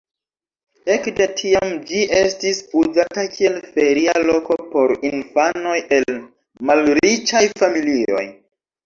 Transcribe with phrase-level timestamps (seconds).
[0.93, 6.09] Ek de tiam ĝi estis uzata kiel feria loko por infanoj el
[6.71, 8.25] malriĉaj familioj.